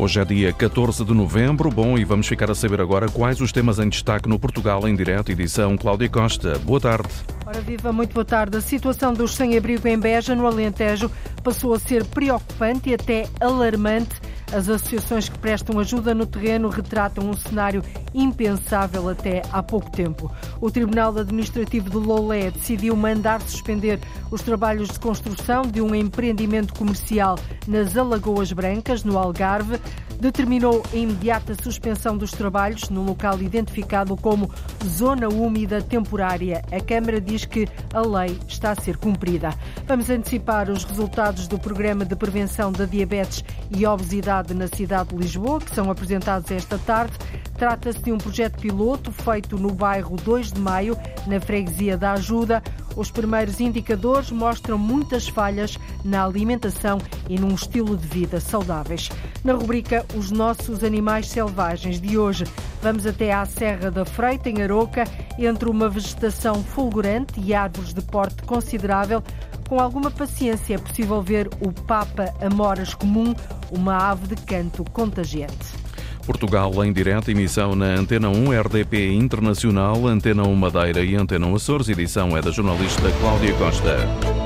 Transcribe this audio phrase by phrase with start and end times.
[0.00, 1.68] Hoje é dia 14 de novembro.
[1.70, 4.94] Bom, e vamos ficar a saber agora quais os temas em destaque no Portugal em
[4.94, 6.56] direto, edição Cláudia Costa.
[6.60, 7.08] Boa tarde.
[7.44, 8.56] Ora viva, muito boa tarde.
[8.56, 11.10] A situação dos sem-abrigo em Beja, no Alentejo,
[11.42, 14.14] passou a ser preocupante e até alarmante.
[14.50, 17.82] As associações que prestam ajuda no terreno retratam um cenário
[18.14, 20.32] impensável até há pouco tempo.
[20.58, 24.00] O Tribunal Administrativo de Lolé decidiu mandar suspender
[24.30, 29.78] os trabalhos de construção de um empreendimento comercial nas Alagoas Brancas, no Algarve
[30.20, 34.50] determinou a imediata suspensão dos trabalhos no local identificado como
[34.84, 36.62] Zona Úmida Temporária.
[36.72, 39.54] A Câmara diz que a lei está a ser cumprida.
[39.86, 45.16] Vamos antecipar os resultados do Programa de Prevenção da Diabetes e Obesidade na cidade de
[45.16, 47.12] Lisboa, que são apresentados esta tarde.
[47.56, 50.96] Trata-se de um projeto piloto feito no bairro 2 de Maio,
[51.26, 52.62] na freguesia da Ajuda.
[52.96, 59.08] Os primeiros indicadores mostram muitas falhas na alimentação e num estilo de vida saudáveis.
[59.44, 62.44] Na rubrica Os Nossos Animais Selvagens de hoje,
[62.82, 65.04] vamos até à Serra da Freita, em Aroca,
[65.38, 69.22] entre uma vegetação fulgurante e árvores de porte considerável.
[69.68, 73.34] Com alguma paciência é possível ver o Papa Amoras comum,
[73.70, 75.78] uma ave de canto contagiante.
[76.24, 81.54] Portugal em direto, emissão na Antena 1, RDP Internacional, Antena 1 Madeira e Antena 1
[81.54, 81.88] Açores.
[81.88, 84.37] Edição é da jornalista Cláudia Costa.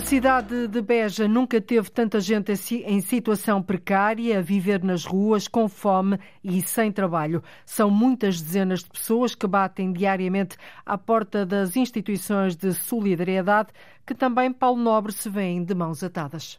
[0.00, 2.50] A cidade de Beja nunca teve tanta gente
[2.86, 7.42] em situação precária, a viver nas ruas, com fome e sem trabalho.
[7.66, 10.56] São muitas dezenas de pessoas que batem diariamente
[10.86, 13.74] à porta das instituições de solidariedade,
[14.06, 16.58] que também Paulo Nobre se vêem de mãos atadas.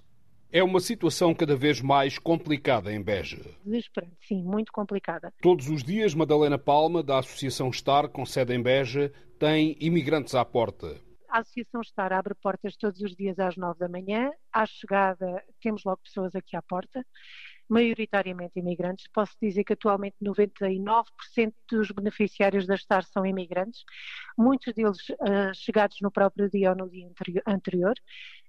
[0.52, 3.42] É uma situação cada vez mais complicada em Beja.
[3.66, 5.34] Desesperante, sim, muito complicada.
[5.42, 10.45] Todos os dias, Madalena Palma, da Associação Star, com sede em Beja, tem imigrantes à
[10.45, 10.95] porta.
[11.32, 14.30] A Associação Star abre portas todos os dias às nove da manhã.
[14.52, 17.06] À chegada, temos logo pessoas aqui à porta,
[17.69, 19.08] maioritariamente imigrantes.
[19.14, 23.86] Posso dizer que atualmente 99% dos beneficiários da Star são imigrantes,
[24.38, 27.09] muitos deles uh, chegados no próprio dia ou no dia
[27.48, 27.96] anterior.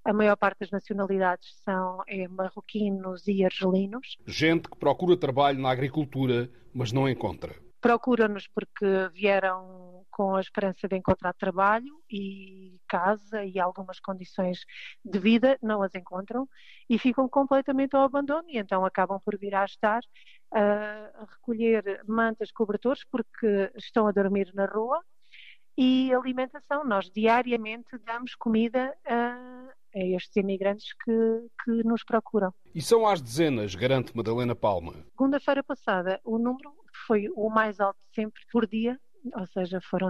[0.05, 4.17] A maior parte das nacionalidades são é, marroquinos e argelinos.
[4.27, 7.55] Gente que procura trabalho na agricultura, mas não encontra.
[7.83, 14.61] Procuram-nos porque vieram com a esperança de encontrar trabalho e casa e algumas condições
[15.05, 16.49] de vida, não as encontram
[16.89, 20.01] e ficam completamente ao abandono e então acabam por vir a estar
[20.53, 25.03] a recolher mantas, cobertores porque estão a dormir na rua
[25.77, 26.85] e alimentação.
[26.85, 32.55] Nós diariamente damos comida a, a estes imigrantes que, que nos procuram.
[32.73, 34.93] E são às dezenas, garante Madalena Palma.
[35.11, 38.99] Segunda-feira passada, o número foi o mais alto sempre por dia,
[39.35, 40.09] ou seja, foram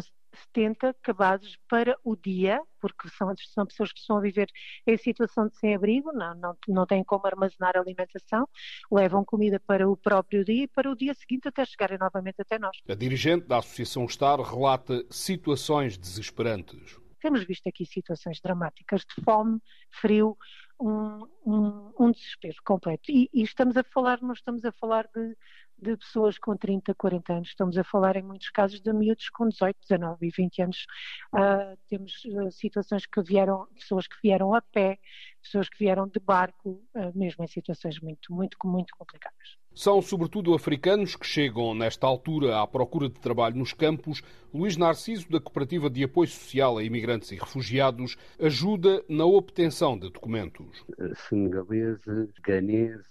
[0.55, 4.49] 70 cabazes para o dia, porque são, são pessoas que estão a viver
[4.87, 8.49] em situação de sem-abrigo, não, não, não têm como armazenar alimentação,
[8.91, 12.59] levam comida para o próprio dia e para o dia seguinte até chegarem novamente até
[12.59, 12.77] nós.
[12.89, 16.99] A dirigente da Associação Star relata situações desesperantes.
[17.21, 19.61] Temos visto aqui situações dramáticas de fome,
[19.91, 20.37] frio,
[20.81, 23.05] um, um, um desespero completo.
[23.09, 25.37] E, e, estamos a falar, não estamos a falar de,
[25.83, 29.49] de pessoas com 30, 40 anos, estamos a falar em muitos casos de miúdos com
[29.49, 30.87] 18, 19 e 20 anos.
[31.35, 34.99] Uh, temos uh, situações que vieram, pessoas que vieram a pé,
[35.43, 39.59] pessoas que vieram de barco, uh, mesmo em situações muito, muito, muito complicadas.
[39.75, 44.23] São sobretudo africanos que chegam, nesta altura, à procura de trabalho nos campos.
[44.55, 50.11] Luís Narciso, da Cooperativa de Apoio Social a Imigrantes e Refugiados, ajuda na obtenção de
[50.11, 50.85] documentos.
[51.29, 53.07] Senegaleses, ganeses,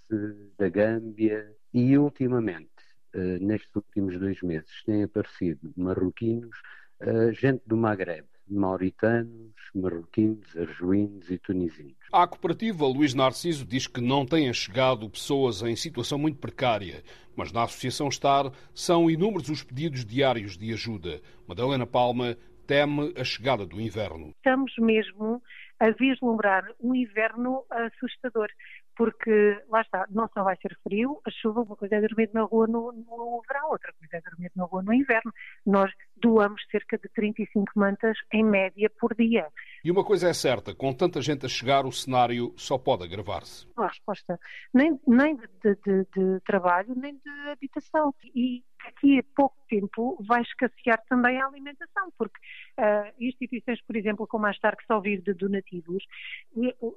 [0.56, 2.70] da Gâmbia e, ultimamente,
[3.14, 6.56] eh, nestes últimos dois meses, têm aparecido marroquinos,
[7.00, 11.96] eh, gente do Maghreb mauritanos, marroquinos, arjuínos e tunisinos.
[12.12, 17.02] A cooperativa Luís Narciso diz que não têm chegado pessoas em situação muito precária,
[17.34, 21.20] mas na Associação Star são inúmeros os pedidos diários de ajuda.
[21.46, 22.36] Madalena Palma
[22.66, 24.32] teme a chegada do inverno.
[24.36, 25.42] Estamos mesmo
[25.80, 28.48] a vislumbrar um inverno assustador
[28.96, 32.42] porque lá está, não só vai ser frio, a chuva, uma coisa é dormir na
[32.42, 35.32] rua no, no, verão, outra coisa é dormir na rua no inverno.
[35.64, 39.46] Nós doamos cerca de 35 mantas em média por dia.
[39.84, 43.66] E uma coisa é certa, com tanta gente a chegar, o cenário só pode agravar-se.
[43.76, 44.38] Não há resposta
[44.72, 45.48] nem, nem de,
[45.84, 48.14] de, de, trabalho, nem de habitação.
[48.34, 52.38] E daqui a pouco tempo vai escassear também a alimentação, porque
[52.78, 56.04] uh, instituições, por exemplo, como a Star, que só vive de donativos,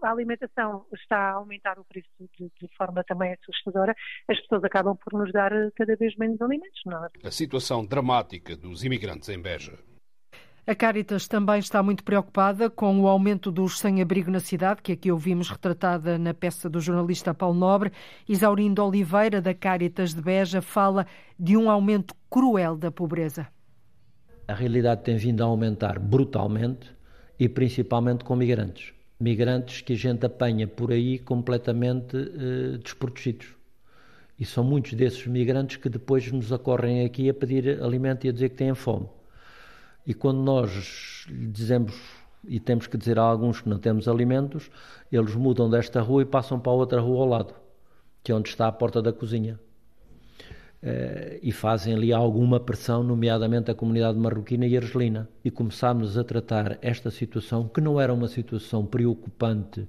[0.04, 3.96] a alimentação está a aumentar o preço de, de, forma também assustadora,
[4.28, 6.82] as pessoas acabam por nos dar cada vez menos alimentos.
[6.86, 7.10] Não é?
[7.24, 9.95] A situação dramática dos imigrantes em Beja.
[10.68, 15.12] A Caritas também está muito preocupada com o aumento dos sem-abrigo na cidade, que aqui
[15.12, 17.92] ouvimos retratada na peça do jornalista Paulo Nobre.
[18.28, 21.06] Isaurindo Oliveira, da Caritas de Beja, fala
[21.40, 23.48] de um aumento cruel da pobreza.
[24.48, 26.92] A realidade tem vindo a aumentar brutalmente
[27.40, 28.92] e principalmente com migrantes.
[29.20, 33.50] Migrantes que a gente apanha por aí completamente eh, desprotegidos.
[34.40, 38.34] E são muitos desses migrantes que depois nos acorrem aqui a pedir alimento e a
[38.34, 39.08] dizer que têm fome.
[40.06, 41.94] E quando nós dizemos
[42.48, 44.70] e temos que dizer a alguns que não temos alimentos,
[45.12, 47.54] eles mudam desta rua e passam para a outra rua ao lado,
[48.24, 49.60] que é onde está a porta da cozinha.
[50.84, 55.28] Uh, e fazem ali alguma pressão, nomeadamente a comunidade marroquina e argelina.
[55.44, 59.88] E começámos a tratar esta situação, que não era uma situação preocupante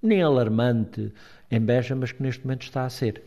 [0.00, 1.12] nem alarmante
[1.50, 3.22] em Beja, mas que neste momento está a ser.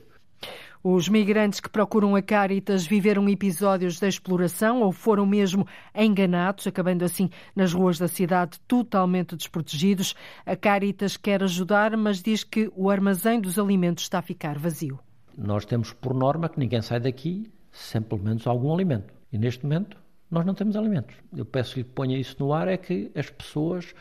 [0.81, 7.03] Os migrantes que procuram a Caritas viveram episódios de exploração ou foram mesmo enganados, acabando
[7.03, 10.15] assim nas ruas da cidade totalmente desprotegidos.
[10.45, 14.97] A Caritas quer ajudar, mas diz que o armazém dos alimentos está a ficar vazio.
[15.37, 19.13] Nós temos por norma que ninguém sai daqui sem pelo menos algum alimento.
[19.33, 19.97] E neste momento
[20.31, 21.13] nós não temos alimentos.
[21.35, 23.93] Eu peço-lhe que ponha isso no ar, é que as pessoas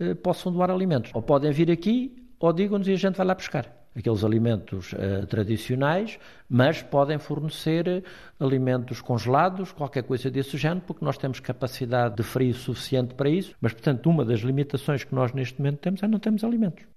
[0.00, 1.12] eh, possam doar alimentos.
[1.14, 5.26] Ou podem vir aqui ou digam-nos e a gente vai lá buscar aqueles alimentos uh,
[5.26, 6.18] tradicionais,
[6.48, 8.02] mas podem fornecer eh,
[8.38, 13.54] alimentos congelados, qualquer coisa desse género, porque nós temos capacidade de frio suficiente para isso.
[13.60, 16.93] Mas, portanto, uma das limitações que nós neste momento temos é não temos alimentos.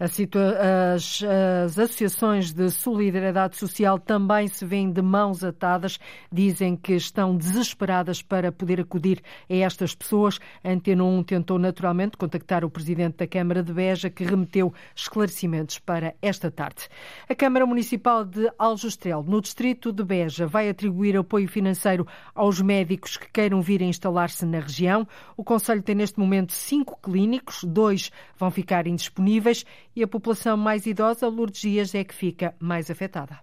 [0.00, 0.18] As,
[1.66, 6.00] as, associações de solidariedade social também se veem de mãos atadas,
[6.32, 10.38] dizem que estão desesperadas para poder acudir a estas pessoas.
[10.64, 16.14] Antena 1 tentou naturalmente contactar o presidente da Câmara de Beja, que remeteu esclarecimentos para
[16.22, 16.88] esta tarde.
[17.28, 23.18] A Câmara Municipal de Aljustrel, no distrito de Beja, vai atribuir apoio financeiro aos médicos
[23.18, 25.06] que queiram vir a instalar-se na região.
[25.36, 30.86] O Conselho tem neste momento cinco clínicos, dois vão ficar indisponíveis e a população mais
[30.86, 33.38] idosa, Lourdes Dias, é que fica mais afetada.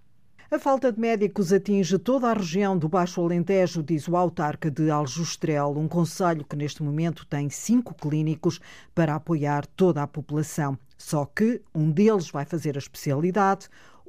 [0.49, 4.89] A falta de médicos atinge toda a região do Baixo Alentejo, diz o autarca de
[4.89, 8.61] Aljustrel, um conselho que neste momento tem cinco clínicos
[8.95, 10.79] para apoiar toda a população.
[10.97, 13.67] Só que um deles vai fazer a especialidade,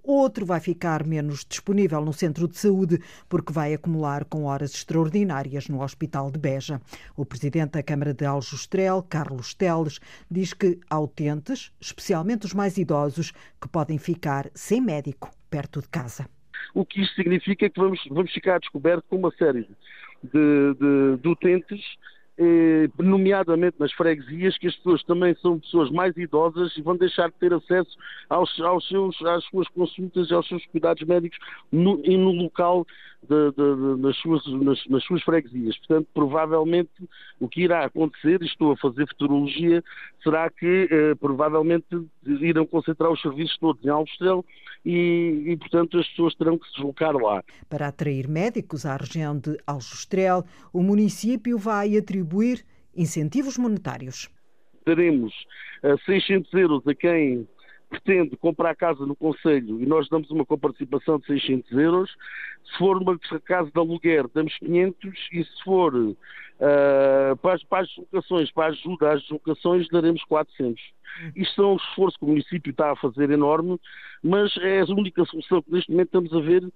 [0.08, 5.68] Outro vai ficar menos disponível no centro de saúde porque vai acumular com horas extraordinárias
[5.68, 6.80] no Hospital de Beja.
[7.14, 10.00] O presidente da Câmara de Aljustrel, Carlos Teles,
[10.30, 15.88] diz que há utentes, especialmente os mais idosos, que podem ficar sem médico perto de
[15.90, 16.26] casa.
[16.72, 19.68] O que isto significa é que vamos, vamos ficar descoberto com uma série
[20.24, 21.84] de, de, de utentes
[22.38, 27.28] eh, nomeadamente nas freguesias, que as pessoas também são pessoas mais idosas e vão deixar
[27.28, 27.98] de ter acesso
[28.28, 31.36] aos, aos seus, às suas consultas e aos seus cuidados médicos
[31.72, 32.86] no, e no local
[33.28, 35.76] de, de, de, nas, suas, nas, nas, suas freguesias.
[35.78, 36.90] Portanto, provavelmente
[37.40, 39.82] o que irá acontecer, estou a fazer futurologia,
[40.22, 41.86] será que eh, provavelmente
[42.24, 44.44] irão concentrar os serviços todos em Alvestel
[44.84, 47.42] e, e, portanto, as pessoas terão que se deslocar lá.
[47.68, 52.27] Para atrair médicos à região de Aljustrel, o município vai atribuir
[52.94, 54.28] incentivos monetários.
[54.84, 55.32] Teremos
[55.82, 57.46] uh, eh, 600 euros a quem
[57.88, 62.10] pretende comprar casa no Conselho e nós damos uma coparticipação de 600 euros.
[62.64, 66.16] Se for uma casa de aluguer, damos 500 e se for uh,
[67.40, 70.80] para, as, para as deslocações, para a ajuda às deslocações, daremos 400.
[71.34, 73.78] Isto é um esforço que o município está a fazer enorme,
[74.22, 76.72] mas é a única solução que neste momento estamos a ver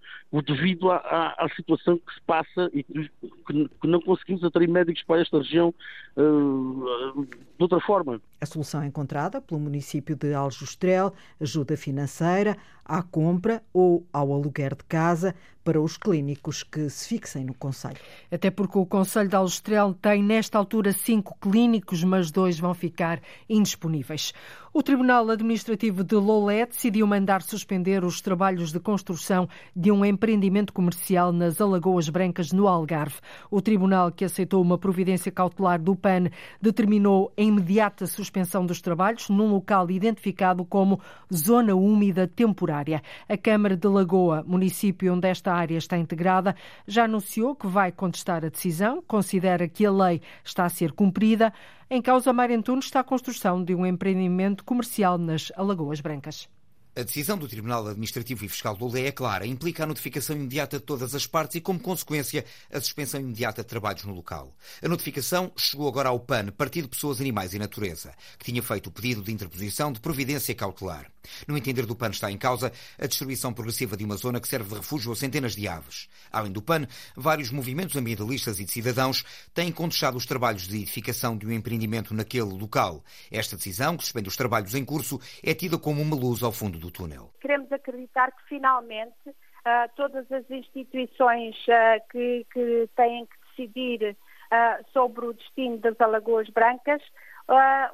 [0.46, 3.10] devido à, à, à situação que se passa e que,
[3.46, 5.74] que, não conseguimos atrair médicos para esta região
[6.16, 8.20] uh, de outra forma.
[8.40, 14.84] A solução encontrada pelo município de Aljustrel, ajuda financeira à compra ou ao aluguer de
[14.84, 15.34] casa
[15.64, 17.96] para os clínicos que se fixem no Conselho.
[18.30, 23.20] Até porque o Conselho de Aljustrel tem, nesta altura, cinco clínicos, mas dois vão ficar
[23.48, 24.32] indisponíveis.
[24.74, 30.72] O Tribunal Administrativo de Lolé decidiu mandar suspender os trabalhos de construção de um empreendimento
[30.72, 33.16] comercial nas Alagoas Brancas, no Algarve.
[33.50, 39.28] O Tribunal, que aceitou uma providência cautelar do PAN, determinou a imediata suspensão dos trabalhos
[39.28, 40.98] num local identificado como
[41.30, 43.02] Zona Úmida Temporária.
[43.28, 48.42] A Câmara de Lagoa, município onde esta área está integrada, já anunciou que vai contestar
[48.42, 51.52] a decisão, considera que a lei está a ser cumprida.
[51.94, 56.48] Em causa, Mário Antunes está a construção de um empreendimento comercial nas Alagoas Brancas.
[56.94, 60.78] A decisão do Tribunal Administrativo e Fiscal do Lé é clara, implica a notificação imediata
[60.78, 64.54] de todas as partes e, como consequência, a suspensão imediata de trabalhos no local.
[64.82, 68.90] A notificação chegou agora ao PAN, Partido Pessoas, Animais e Natureza, que tinha feito o
[68.90, 71.10] pedido de interposição de providência cautelar.
[71.48, 74.68] No entender do PAN está em causa a destruição progressiva de uma zona que serve
[74.68, 76.08] de refúgio a centenas de aves.
[76.30, 81.38] Além do PAN, vários movimentos ambientalistas e de cidadãos têm contestado os trabalhos de edificação
[81.38, 83.02] de um empreendimento naquele local.
[83.30, 86.81] Esta decisão, que suspende os trabalhos em curso, é tida como uma luz ao fundo
[86.82, 87.30] do túnel.
[87.40, 94.92] Queremos acreditar que finalmente uh, todas as instituições uh, que, que, têm que decidir uh,
[94.92, 97.02] sobre o destino das Alagoas Brancas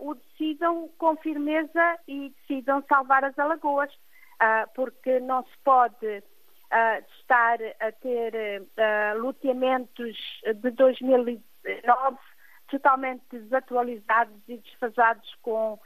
[0.01, 3.91] o decidam com firmeza e decidam salvar as Alagoas,
[4.75, 6.23] porque não se pode
[7.19, 8.63] estar a ter
[9.17, 12.19] loteamentos de 2009
[12.69, 15.81] totalmente desatualizados e desfasados com uh,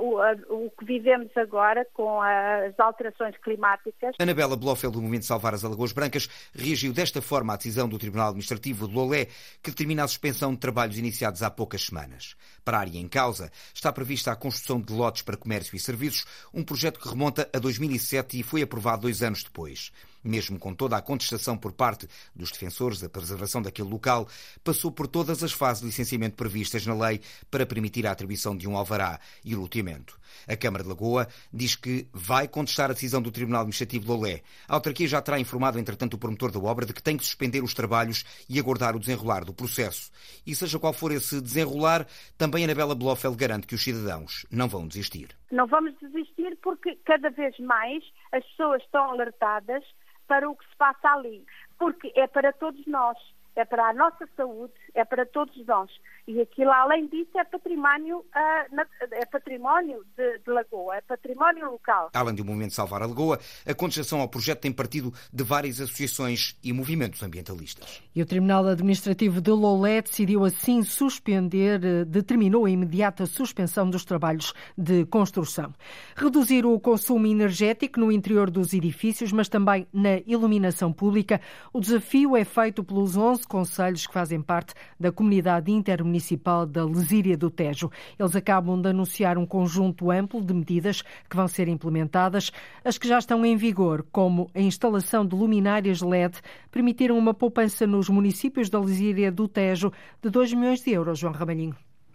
[0.00, 4.14] o, uh, o, que vivemos agora com as alterações climáticas.
[4.18, 8.28] Anabela Blofeld, do Movimento Salvar as Alagoas Brancas, reagiu desta forma à decisão do Tribunal
[8.28, 9.26] Administrativo de Lolé,
[9.62, 12.36] que determina a suspensão de trabalhos iniciados há poucas semanas.
[12.64, 16.24] Para a área em causa, está prevista a construção de lotes para comércio e serviços,
[16.52, 19.92] um projeto que remonta a 2007 e foi aprovado dois anos depois
[20.24, 24.26] mesmo com toda a contestação por parte dos defensores da preservação daquele local,
[24.64, 28.68] passou por todas as fases de licenciamento previstas na lei para permitir a atribuição de
[28.68, 30.18] um alvará e loteamento.
[30.48, 34.42] A Câmara de Lagoa diz que vai contestar a decisão do Tribunal Administrativo de Lolé.
[34.68, 37.62] A autarquia já terá informado, entretanto, o promotor da obra de que tem que suspender
[37.62, 40.10] os trabalhos e aguardar o desenrolar do processo.
[40.46, 44.86] E seja qual for esse desenrolar, também Anabela Blofeld garante que os cidadãos não vão
[44.86, 45.28] desistir.
[45.50, 48.02] Não vamos desistir porque cada vez mais
[48.32, 49.84] as pessoas estão alertadas
[50.26, 51.44] para o que se passa ali,
[51.78, 53.16] porque é para todos nós,
[53.56, 55.90] é para a nossa saúde, é para todos nós.
[56.26, 62.10] E aquilo, além disso, é património, uh, é património de, de, Lagoa, é património local.
[62.14, 66.56] Além do movimento Salvar a Lagoa, a contestação ao projeto tem partido de várias associações
[66.64, 68.02] e movimentos ambientalistas.
[68.14, 74.04] E o Tribunal Administrativo de Lolé decidiu assim suspender, eh, determinou a imediata suspensão dos
[74.04, 75.74] trabalhos de construção.
[76.16, 81.38] Reduzir o consumo energético no interior dos edifícios, mas também na iluminação pública.
[81.70, 86.84] O desafio é feito pelos 11 conselhos que fazem parte da comunidade intermunicipal Municipal da
[86.84, 87.90] Lesíria do Tejo.
[88.16, 92.52] Eles acabam de anunciar um conjunto amplo de medidas que vão ser implementadas.
[92.84, 96.38] As que já estão em vigor, como a instalação de luminárias LED,
[96.70, 99.92] permitiram uma poupança nos municípios da Lesíria do Tejo
[100.22, 101.74] de 2 milhões de euros, João Ramalhinho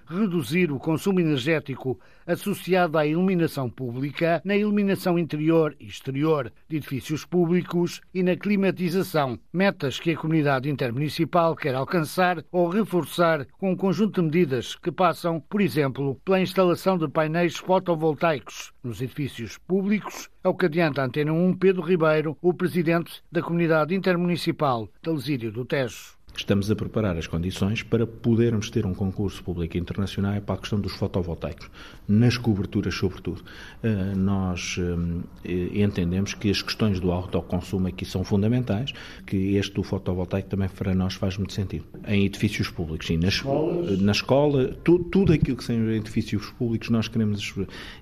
[0.10, 7.26] reduzir o consumo energético associado à iluminação pública, na iluminação interior e exterior de edifícios
[7.26, 13.76] públicos e na climatização, metas que a comunidade intermunicipal quer alcançar ou reforçar com um
[13.76, 20.30] conjunto de medidas que passam, por exemplo, pela instalação de painéis fotovoltaicos nos edifícios públicos,
[20.44, 25.10] é o que adianta a Antena 1 Pedro Ribeiro, o presidente da comunidade intermunicipal de
[25.10, 26.19] Lesírio do Tejo.
[26.40, 30.80] Estamos a preparar as condições para podermos ter um concurso público internacional para a questão
[30.80, 31.70] dos fotovoltaicos,
[32.08, 33.44] nas coberturas, sobretudo.
[33.84, 34.78] Eh, nós
[35.44, 38.94] eh, entendemos que as questões do autoconsumo aqui são fundamentais,
[39.28, 41.84] que este do fotovoltaico também para nós faz muito sentido.
[42.08, 43.44] Em edifícios públicos, sim, nas,
[44.00, 47.54] na escola, tudo, tudo aquilo que são edifícios públicos, nós queremos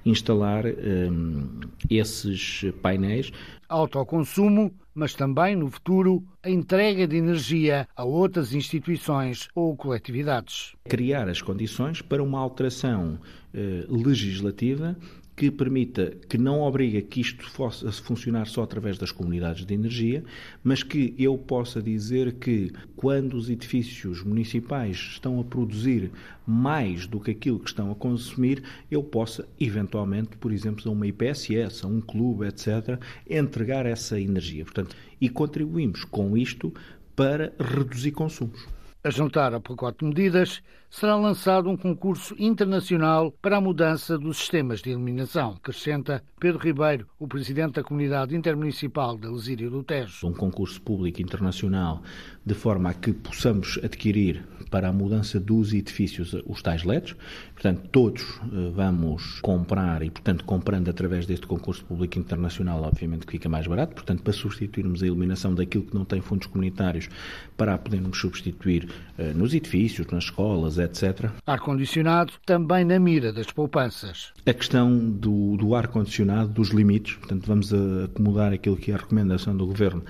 [0.05, 1.47] instalar um,
[1.89, 3.31] esses painéis
[3.69, 10.73] autoconsumo, mas também, no futuro, a entrega de energia a outras instituições ou coletividades.
[10.89, 13.19] Criar as condições para uma alteração
[13.53, 14.97] eh, legislativa
[15.37, 20.23] que permita, que não obriga que isto possa funcionar só através das comunidades de energia,
[20.63, 26.09] mas que eu possa dizer que quando os edifícios municipais estão a produzir
[26.45, 31.05] mais do que aquilo que estão a consumir, eu possa eventualmente, por exemplo, a uma
[31.05, 34.65] IPSS, a um clube, etc., entregar essa energia.
[34.65, 36.73] Portanto, e contribuímos com isto
[37.15, 38.65] para reduzir consumos.
[39.03, 44.37] A juntar ao pacote de medidas, será lançado um concurso internacional para a mudança dos
[44.37, 50.27] sistemas de iluminação, acrescenta Pedro Ribeiro, o presidente da Comunidade Intermunicipal da Lesíria do Tejo.
[50.27, 52.01] Um concurso público internacional
[52.45, 57.15] de forma a que possamos adquirir para a mudança dos edifícios os tais LEDs.
[57.53, 63.31] Portanto, todos eh, vamos comprar e, portanto, comprando através deste concurso público internacional, obviamente que
[63.33, 63.95] fica mais barato.
[63.95, 67.09] Portanto, para substituirmos a iluminação daquilo que não tem fundos comunitários,
[67.55, 71.31] para a podermos substituir eh, nos edifícios, nas escolas, etc.
[71.45, 74.33] Ar-condicionado também na mira das poupanças.
[74.45, 77.71] A questão do, do ar-condicionado, dos limites, portanto, vamos
[78.05, 80.03] acomodar aquilo que é a recomendação do Governo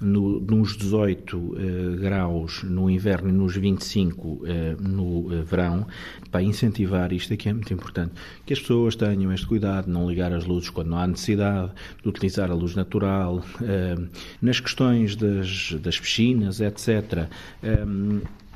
[0.00, 4.42] no, nos 18 uh, graus no inverno e nos 25 uh,
[4.80, 5.86] no uh, verão,
[6.30, 8.12] para incentivar isto aqui é muito importante,
[8.46, 11.72] que as pessoas tenham este cuidado de não ligar as luzes quando não há necessidade,
[12.02, 13.44] de utilizar a luz natural,
[14.40, 17.28] nas questões das, das piscinas, etc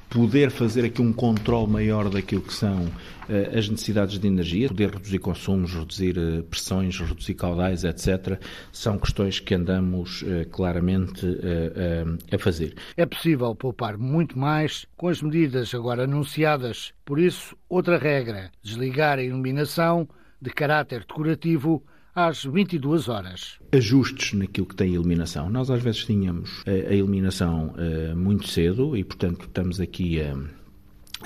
[0.09, 4.91] poder fazer aqui um controle maior daquilo que são uh, as necessidades de energia, poder
[4.91, 8.41] reduzir consumos, reduzir uh, pressões, reduzir caudais, etc.,
[8.73, 11.27] são questões que andamos uh, claramente
[12.33, 12.75] a fazer.
[12.97, 16.93] É possível poupar muito mais com as medidas agora anunciadas.
[17.05, 20.09] Por isso, outra regra: desligar a iluminação
[20.41, 21.83] de caráter decorativo
[22.15, 23.59] às 22 horas.
[23.73, 25.51] Ajustes naquilo que tem iluminação.
[25.51, 30.37] Nós às vezes tínhamos a, a iluminação uh, muito cedo e, portanto, estamos aqui a,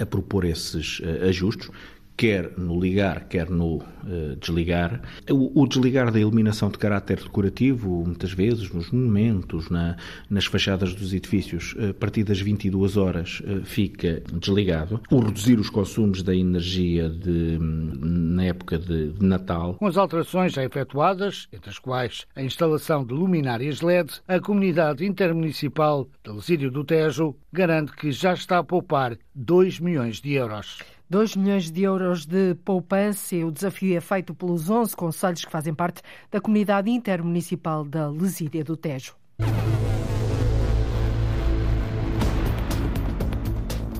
[0.00, 1.70] a propor esses ajustes
[2.18, 5.00] quer no ligar, quer no uh, desligar.
[5.30, 9.96] O, o, desligar da iluminação de caráter decorativo, muitas vezes nos monumentos, na,
[10.28, 15.00] nas fachadas dos edifícios, a partir das 22 horas uh, fica desligado.
[15.12, 19.74] O reduzir os consumos da energia de, na época de, de Natal.
[19.74, 25.06] Com as alterações já efetuadas, entre as quais a instalação de luminárias LED, a comunidade
[25.06, 30.78] intermunicipal de Lesírio do Tejo garante que já está a poupar 2 milhões de euros.
[31.10, 33.36] 2 milhões de euros de poupança.
[33.36, 38.62] O desafio é feito pelos 11 conselhos que fazem parte da comunidade intermunicipal da Lesíria
[38.62, 39.14] do Tejo.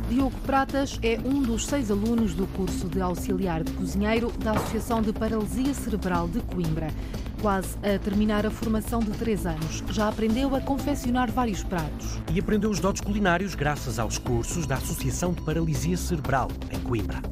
[0.09, 5.03] Diogo Pratas é um dos seis alunos do curso de auxiliar de cozinheiro da Associação
[5.03, 6.89] de Paralisia Cerebral de Coimbra
[7.41, 9.83] quase a terminar a formação de três anos.
[9.91, 12.19] Já aprendeu a confeccionar vários pratos.
[12.33, 17.23] E aprendeu os dotes culinários graças aos cursos da Associação de Paralisia Cerebral, em Coimbra.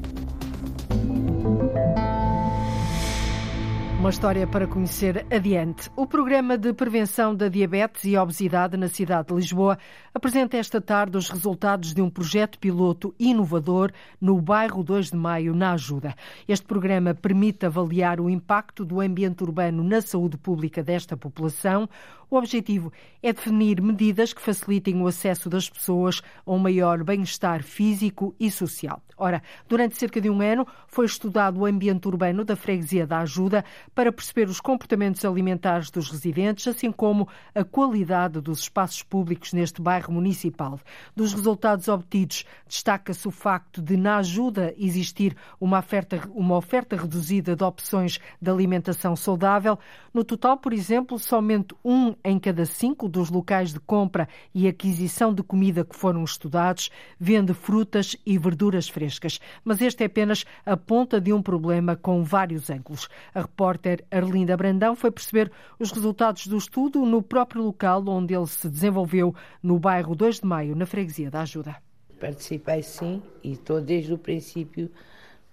[4.07, 5.91] Uma história para conhecer adiante.
[5.97, 9.77] O Programa de Prevenção da Diabetes e Obesidade na cidade de Lisboa
[10.15, 15.57] apresenta esta tarde os resultados de um projeto piloto inovador no bairro 2 de Maio,
[15.57, 16.15] na Ajuda.
[16.47, 21.89] Este programa permite avaliar o impacto do ambiente urbano na saúde pública desta população.
[22.29, 22.93] O objetivo
[23.23, 28.51] é definir medidas que facilitem o acesso das pessoas a um maior bem-estar físico e
[28.51, 29.01] social.
[29.17, 33.65] Ora, durante cerca de um ano foi estudado o ambiente urbano da freguesia da Ajuda
[33.95, 39.81] para perceber os comportamentos alimentares dos residentes, assim como a qualidade dos espaços públicos neste
[39.81, 40.79] bairro municipal.
[41.15, 47.57] Dos resultados obtidos, destaca-se o facto de, na ajuda, existir uma oferta, uma oferta reduzida
[47.57, 49.79] de opções de alimentação saudável.
[50.13, 55.33] No total, por exemplo, somente um em cada cinco dos locais de compra e aquisição
[55.33, 59.41] de comida que foram estudados vende frutas e verduras frescas.
[59.65, 63.09] Mas este é apenas a ponta de um problema com vários ângulos.
[63.35, 68.47] A repórter Arlinda Brandão foi perceber os resultados do estudo no próprio local onde ele
[68.47, 71.77] se desenvolveu, no bairro 2 de Maio, na Freguesia da Ajuda.
[72.21, 74.91] Participei sim e estou desde o princípio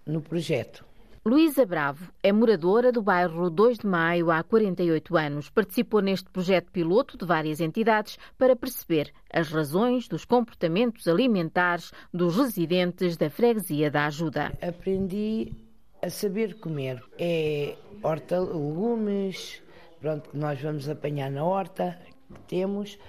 [0.05, 0.92] no projeto.
[1.25, 5.49] Luísa Bravo é moradora do bairro 2 de Maio há 48 anos.
[5.49, 12.35] Participou neste projeto piloto de várias entidades para perceber as razões dos comportamentos alimentares dos
[12.35, 14.51] residentes da freguesia da ajuda.
[14.61, 15.53] Aprendi
[16.01, 17.01] a saber comer.
[17.17, 19.63] É horta, legumes,
[20.01, 21.97] pronto, que nós vamos apanhar na horta,
[22.33, 22.99] que temos.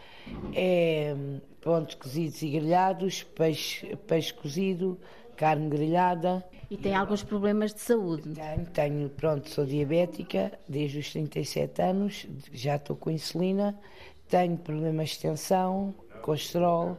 [0.55, 1.17] É
[1.65, 5.01] pronto, cozidos e grelhados, peixe, peixe cozido,
[5.37, 6.45] carne grelhada.
[6.71, 8.31] E tem alguns problemas de saúde?
[8.31, 13.79] Tenho, tenho, pronto, sou diabética desde os 37 anos, já estou com insulina,
[14.29, 16.97] tenho problemas de tensão, colesterol,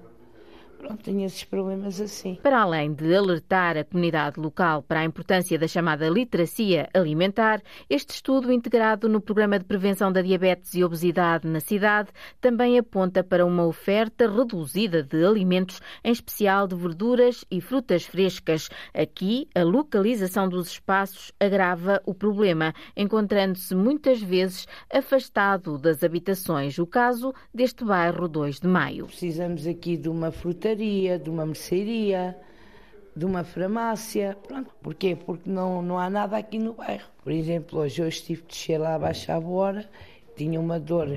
[0.77, 2.35] pronto, tenho esses problemas assim.
[2.41, 8.11] Para além de alertar a comunidade local para a importância da chamada literacia alimentar, este
[8.15, 12.09] estudo integrado no Programa de Prevenção da Diabetes e Obesidade na cidade
[12.39, 18.69] também aponta para uma oferta reduzida de alimentos, em especial de verduras e frutas frescas.
[18.93, 26.77] Aqui, a localização dos espaços agrava o problema, encontrando-se muitas vezes afastado das habitações.
[26.77, 29.07] O caso deste bairro 2 de Maio.
[29.07, 30.31] Precisamos aqui de uma
[30.65, 32.35] frutaria de uma mercearia,
[33.15, 34.35] de uma farmácia.
[34.47, 34.71] Pronto.
[34.81, 35.15] Porquê?
[35.15, 37.05] Porque não, não há nada aqui no bairro.
[37.23, 39.87] Por exemplo, hoje eu estive de descer lá abaixo à hora,
[40.35, 41.07] tinha uma dor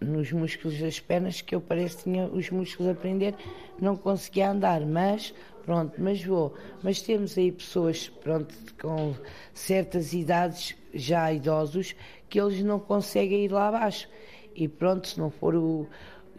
[0.00, 3.34] nos músculos das pernas que eu parece que tinha os músculos a prender,
[3.78, 5.34] não conseguia andar, mas
[5.66, 6.54] pronto, mas vou.
[6.82, 9.14] Mas temos aí pessoas pronto, com
[9.52, 11.94] certas idades, já idosos,
[12.30, 14.08] que eles não conseguem ir lá abaixo.
[14.54, 15.86] E pronto, se não for o,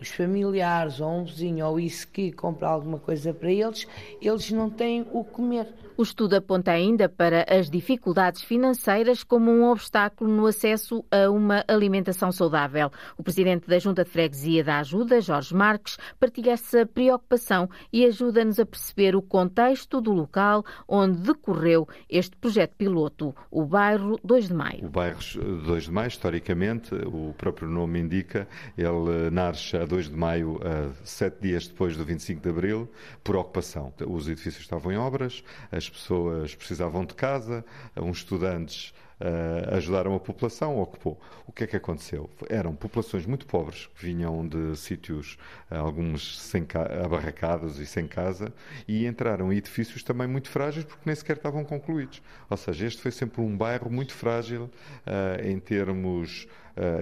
[0.02, 3.88] os familiares ou um vizinho ou isso que compra alguma coisa para eles,
[4.20, 5.68] eles não têm o comer.
[5.98, 11.64] O estudo aponta ainda para as dificuldades financeiras como um obstáculo no acesso a uma
[11.68, 12.90] alimentação saudável.
[13.18, 18.60] O presidente da Junta de Freguesia da Ajuda, Jorge Marques, partilha essa preocupação e ajuda-nos
[18.60, 24.54] a perceber o contexto do local onde decorreu este projeto piloto, o bairro 2 de
[24.56, 24.86] Maio.
[24.86, 25.20] O bairro
[25.66, 30.58] 2 de Maio, historicamente, o próprio nome indica, ele nasce a 2 de Maio,
[31.04, 32.90] sete dias depois do 25 de Abril,
[33.22, 33.94] por ocupação.
[34.08, 37.66] Os edifícios estavam em obras, as pessoas precisavam de casa,
[37.98, 41.20] uns estudantes uh, ajudaram a população, ocupou.
[41.48, 42.30] O que é que aconteceu?
[42.50, 45.38] Eram populações muito pobres, que vinham de sítios,
[45.70, 46.66] uh, alguns sem
[47.04, 48.52] abarracados e sem casa,
[48.88, 52.22] e entraram em edifícios também muito frágeis, porque nem sequer estavam concluídos.
[52.50, 56.48] Ou seja, este foi sempre um bairro muito frágil uh, em termos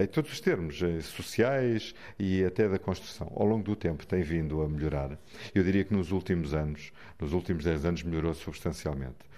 [0.02, 3.32] em todos os termos, sociais e até da construção.
[3.36, 5.16] Ao longo do tempo tem vindo a melhorar.
[5.54, 9.29] Eu diria que nos últimos anos, nos últimos 10 anos, melhorou substancialmente.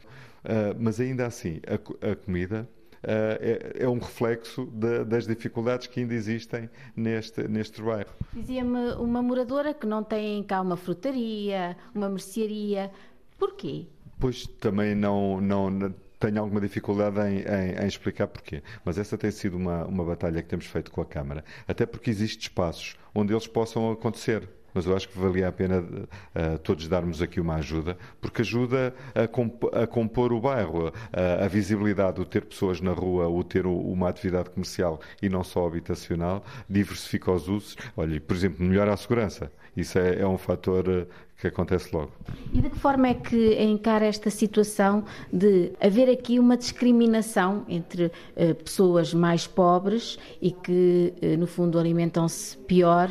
[0.44, 2.68] Uh, mas ainda assim, a, a comida
[3.02, 8.10] uh, é, é, um reflexo de, das dificuldades que ainda existem neste, neste bairro.
[8.32, 12.90] Dizia-me uma moradora que não tem cá uma frutaria, uma mercearia.
[13.38, 13.86] Porquê?
[14.18, 18.62] Pois também não, não tenho alguma dificuldade em, em, em, explicar porquê.
[18.84, 21.44] Mas essa tem sido uma, uma batalha que temos feito com a Câmara.
[21.66, 25.80] Até porque existem espaços onde eles possam acontecer mas eu acho que valia a pena
[25.80, 31.44] uh, todos darmos aqui uma ajuda, porque ajuda a, comp a compor o bairro, uh,
[31.44, 35.66] a visibilidade, o ter pessoas na rua, o ter uma atividade comercial e não só
[35.66, 37.76] habitacional, diversifica os usos.
[37.96, 39.50] Olha, por exemplo, melhora a segurança.
[39.76, 41.08] Isso é, é um fator
[41.42, 42.12] que acontece logo.
[42.52, 48.06] E de que forma é que encara esta situação de haver aqui uma discriminação entre
[48.06, 53.10] uh, pessoas mais pobres e que, uh, no fundo, alimentam-se pior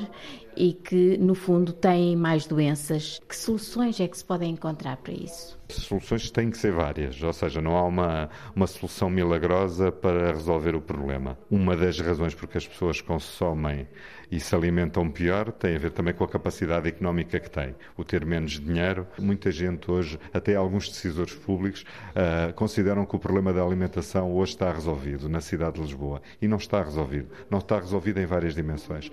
[0.55, 3.19] e que, no fundo, têm mais doenças.
[3.27, 5.59] Que soluções é que se podem encontrar para isso?
[5.69, 10.75] Soluções têm que ser várias, ou seja, não há uma, uma solução milagrosa para resolver
[10.75, 11.37] o problema.
[11.49, 13.87] Uma das razões porque as pessoas consomem
[14.31, 17.75] e se alimentam pior tem a ver também com a capacidade económica que têm.
[17.97, 19.05] O ter menos dinheiro.
[19.19, 24.53] Muita gente hoje, até alguns decisores públicos, uh, consideram que o problema da alimentação hoje
[24.53, 26.21] está resolvido na cidade de Lisboa.
[26.41, 27.29] E não está resolvido.
[27.49, 29.11] Não está resolvido em várias dimensões.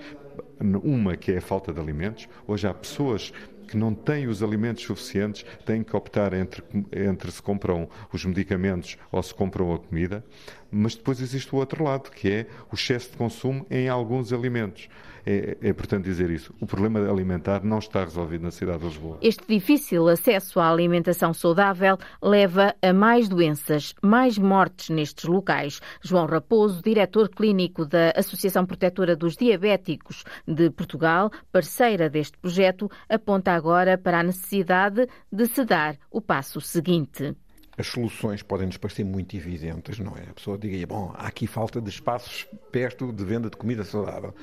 [0.60, 2.28] Uma que é a falta de alimentos.
[2.46, 3.32] Hoje há pessoas
[3.68, 8.96] que não têm os alimentos suficientes, têm que optar entre, entre se compram os medicamentos
[9.12, 10.24] ou se compram a comida.
[10.70, 14.88] Mas depois existe o outro lado, que é o excesso de consumo em alguns alimentos.
[15.30, 16.54] É, é importante dizer isso.
[16.58, 19.18] O problema alimentar não está resolvido na cidade de Lisboa.
[19.20, 25.80] Este difícil acesso à alimentação saudável leva a mais doenças, mais mortes nestes locais.
[26.00, 33.52] João Raposo, diretor clínico da Associação Protetora dos Diabéticos de Portugal, parceira deste projeto, aponta
[33.58, 37.36] agora para a necessidade de se dar o passo seguinte
[37.78, 40.28] as soluções podem nos parecer muito evidentes, não é?
[40.28, 44.34] A pessoa diria, bom, há aqui falta de espaços perto de venda de comida saudável.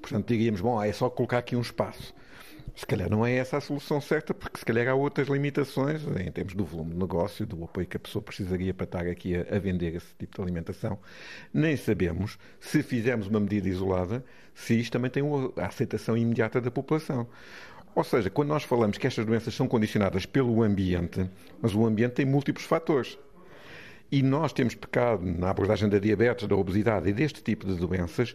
[0.00, 2.14] Portanto, diríamos, bom, é só colocar aqui um espaço.
[2.74, 6.30] Se calhar não é essa a solução certa, porque se calhar há outras limitações em
[6.30, 9.58] termos do volume de negócio, do apoio que a pessoa precisaria para estar aqui a,
[9.58, 10.98] vender esse tipo de alimentação.
[11.52, 15.22] Nem sabemos, se fizermos uma medida isolada, se isto também tem
[15.56, 17.28] a aceitação imediata da população.
[17.94, 21.28] Ou seja, quando nós falamos que estas doenças são condicionadas pelo ambiente,
[21.60, 23.18] mas o ambiente tem múltiplos fatores.
[24.10, 28.34] E nós temos pecado na abordagem da diabetes, da obesidade e deste tipo de doenças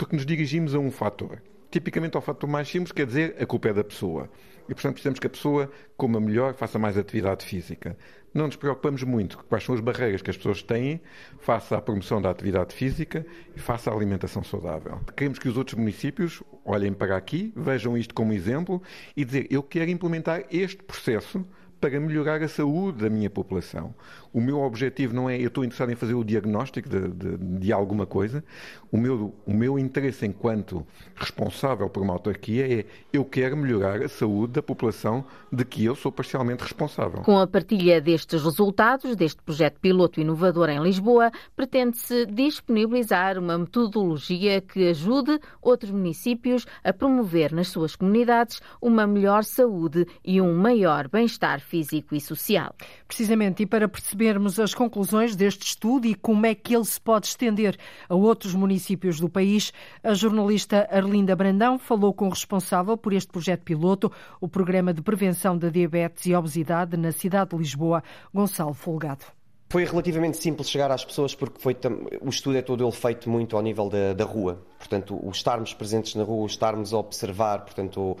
[0.00, 1.42] porque nos dirigimos a um fator.
[1.70, 4.30] Tipicamente ao fator mais simples, quer dizer, a culpa é da pessoa.
[4.70, 7.98] E, portanto, precisamos que a pessoa coma melhor, faça mais atividade física.
[8.32, 11.00] Não nos preocupamos muito com quais são as barreiras que as pessoas têm
[11.40, 15.00] face à promoção da atividade física e face à alimentação saudável.
[15.16, 18.80] Queremos que os outros municípios olhem para aqui, vejam isto como exemplo
[19.16, 21.44] e dizer, eu quero implementar este processo
[21.80, 23.94] para melhorar a saúde da minha população.
[24.32, 27.72] O meu objetivo não é eu estou interessado em fazer o diagnóstico de, de, de,
[27.72, 28.44] alguma coisa.
[28.92, 34.08] O meu, o meu interesse enquanto responsável por uma autarquia é eu quero melhorar a
[34.08, 37.22] saúde da população de que eu sou parcialmente responsável.
[37.22, 44.60] Com a partilha destes resultados, deste projeto piloto inovador em Lisboa, pretende-se disponibilizar uma metodologia
[44.60, 51.08] que ajude outros municípios a promover nas suas comunidades uma melhor saúde e um maior
[51.08, 52.74] bem-estar físico e social.
[53.06, 57.28] Precisamente, e para percebermos as conclusões deste estudo e como é que ele se pode
[57.28, 57.78] estender
[58.08, 63.30] a outros municípios do país, a jornalista Arlinda Brandão falou com o responsável por este
[63.30, 68.02] projeto piloto, o Programa de Prevenção da Diabetes e Obesidade na cidade de Lisboa,
[68.34, 69.24] Gonçalo Folgado.
[69.72, 71.76] Foi relativamente simples chegar às pessoas porque foi
[72.20, 74.60] o estudo é todo ele feito muito ao nível da, da rua.
[74.76, 78.16] Portanto, o estarmos presentes na rua, o estarmos a observar, portanto,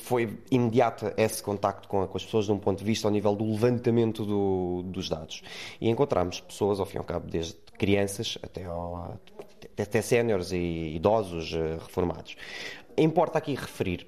[0.00, 3.34] foi imediata esse contacto com, com, as pessoas de um ponto de vista ao nível
[3.34, 5.42] do levantamento do, dos dados.
[5.80, 8.64] E encontramos pessoas, ao fim e ao cabo, desde crianças até,
[9.80, 12.36] até séniores e idosos eh, reformados.
[12.96, 14.06] Importa aqui referir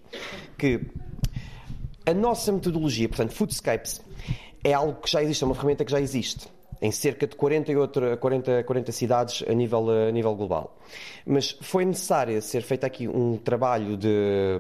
[0.59, 0.81] que
[2.05, 4.03] a nossa metodologia, portanto, Foodscapes,
[4.65, 6.49] é algo que já existe, é uma ferramenta que já existe
[6.83, 10.77] em cerca de 40, outra, 40, 40 cidades a nível, a nível global.
[11.25, 14.59] Mas foi necessário ser feito aqui um trabalho de,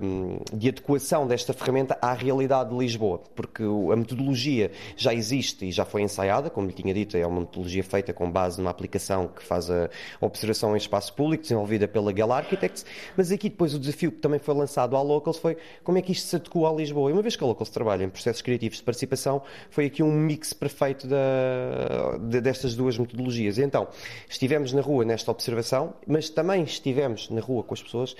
[0.52, 5.84] de adequação desta ferramenta à realidade de Lisboa, porque a metodologia já existe e já
[5.84, 9.42] foi ensaiada, como lhe tinha dito, é uma metodologia feita com base numa aplicação que
[9.42, 14.12] faz a observação em espaço público, desenvolvida pela Gala Architects, mas aqui depois o desafio
[14.12, 17.10] que também foi lançado à Locals foi como é que isto se adequa a Lisboa.
[17.10, 20.12] E uma vez que a Locals trabalha em processos criativos de participação, foi aqui um
[20.12, 23.58] mix perfeito da, destas duas metodologias.
[23.58, 23.88] Então,
[24.28, 28.16] estivemos na rua nesta observação, mas também estivemos na rua com as pessoas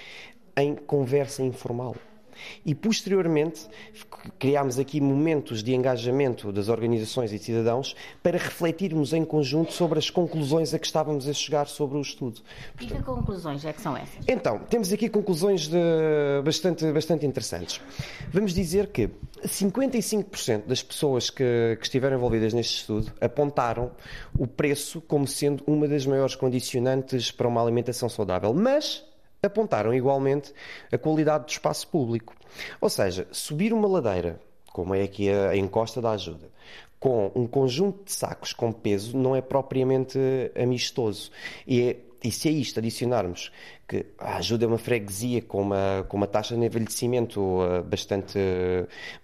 [0.57, 1.97] em conversa informal.
[2.65, 3.67] E posteriormente
[4.39, 10.11] criámos aqui momentos de engajamento das organizações e cidadãos para refletirmos em conjunto sobre as
[10.11, 12.41] conclusões a que estávamos a chegar sobre o estudo.
[12.77, 14.25] Portanto, e que conclusões é que são essas?
[14.27, 15.79] Então, temos aqui conclusões de...
[16.45, 17.81] bastante, bastante interessantes.
[18.31, 19.11] Vamos dizer que
[19.45, 23.91] 55% das pessoas que, que estiveram envolvidas neste estudo apontaram
[24.39, 28.53] o preço como sendo uma das maiores condicionantes para uma alimentação saudável.
[28.55, 29.05] Mas
[29.45, 30.53] apontaram igualmente
[30.93, 32.35] a qualidade do espaço público.
[32.81, 34.41] Ou seja, subir uma ladeira,
[34.73, 36.49] como é aqui a encosta da ajuda,
[37.01, 40.17] com um conjunto de sacos com peso não é propriamente
[40.55, 41.33] amistoso.
[41.67, 43.51] E, é, e se a isto adicionarmos
[43.89, 48.39] que a ajuda é uma freguesia com uma, com uma taxa de envelhecimento uh, bastante,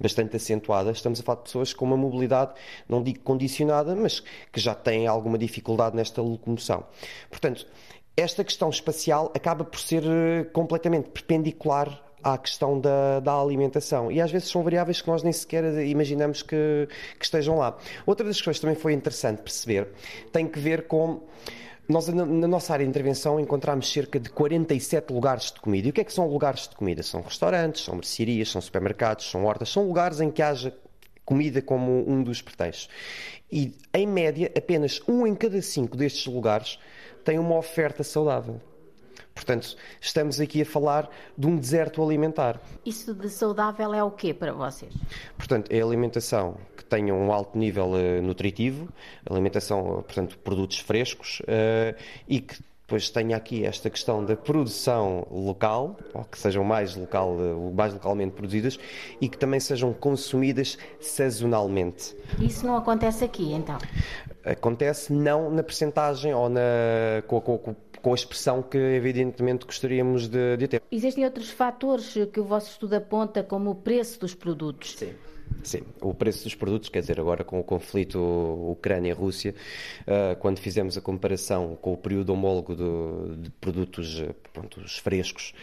[0.01, 2.55] bastante acentuada, estamos a falar de pessoas com uma mobilidade,
[2.89, 4.19] não digo condicionada, mas
[4.53, 6.85] que já têm alguma dificuldade nesta locomoção.
[7.31, 7.65] Portanto,
[8.19, 14.11] esta questão espacial acaba por ser eh, completamente perpendicular à questão da, da, alimentação.
[14.11, 17.79] E às vezes são variáveis que nós nem sequer imaginamos que, que, estejam lá.
[18.05, 19.89] Outra das questões que também foi interessante perceber
[20.33, 21.21] tem que ver com.
[21.89, 25.87] Nós, na, na nossa área de intervenção, encontramos cerca de 47 lugares de comida.
[25.87, 27.03] E o que é que são lugares de comida?
[27.03, 30.77] São restaurantes, são mercearias, são supermercados, são hortas, são lugares em que haja
[31.25, 32.91] comida como um dos pretextos.
[33.51, 36.79] E, em média, apenas um em cada cinco destes lugares
[37.29, 38.59] tem uma oferta saudável.
[39.35, 42.59] Portanto, estamos aqui a falar de um deserto alimentar.
[42.87, 44.95] Isso de saudável é o quê para vocês?
[45.37, 48.89] Portanto, é alimentação que tenha um alto nível uh, nutritivo,
[49.29, 51.95] alimentação, portanto, produtos frescos uh,
[52.27, 52.57] e que
[52.89, 57.93] depois tenha aqui esta questão da produção local, ou que sejam mais, local, eh, mais
[57.93, 58.79] localmente produzidas
[59.21, 62.17] e que também sejam consumidas sazonalmente.
[62.41, 63.77] Isso não acontece aqui, então?
[64.51, 66.61] Acontece não na percentagem ou na,
[67.27, 70.83] com, com, com a expressão que evidentemente gostaríamos de, de ter.
[70.91, 74.97] Existem outros fatores que o vosso estudo aponta, como o preço dos produtos?
[74.97, 75.13] Sim.
[75.63, 78.19] Sim, o preço dos produtos, quer dizer, agora com o conflito
[78.71, 79.55] Ucrânia-Rússia,
[80.03, 85.55] uh, quando fizemos a comparação com o período homólogo do, de produtos pronto, frescos,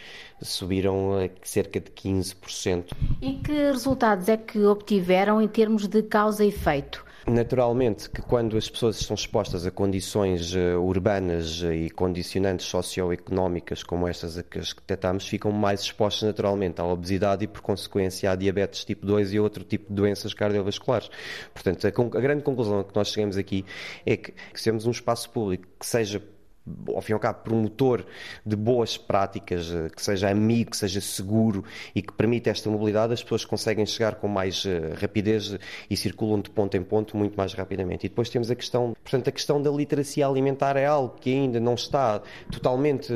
[0.42, 2.92] subiram a cerca de 15%.
[3.22, 7.05] E que resultados é que obtiveram em termos de causa e efeito?
[7.28, 14.06] Naturalmente que quando as pessoas estão expostas a condições uh, urbanas e condicionantes socioeconómicas como
[14.06, 18.84] estas a que detectamos, ficam mais expostas naturalmente à obesidade e, por consequência, à diabetes
[18.84, 21.10] tipo 2 e outro tipo de doenças cardiovasculares.
[21.52, 23.64] Portanto, a, a grande conclusão que nós chegamos aqui
[24.06, 26.22] é que, que temos um espaço público que seja
[26.94, 28.04] ao fim e ao cabo, promotor
[28.44, 33.12] de boas práticas, eh, que seja amigo, que seja seguro e que permita esta mobilidade,
[33.12, 35.56] as pessoas conseguem chegar com mais eh, rapidez
[35.88, 38.06] e circulam de ponto em ponto muito mais rapidamente.
[38.06, 41.60] E depois temos a questão, portanto, a questão da literacia alimentar é algo que ainda
[41.60, 43.12] não está totalmente